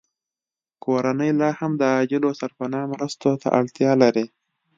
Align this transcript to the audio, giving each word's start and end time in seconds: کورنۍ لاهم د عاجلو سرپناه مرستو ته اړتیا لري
کورنۍ 0.83 1.31
لاهم 1.41 1.71
د 1.77 1.81
عاجلو 1.95 2.29
سرپناه 2.39 2.85
مرستو 2.93 3.31
ته 3.41 3.47
اړتیا 3.59 3.91
لري 4.03 4.25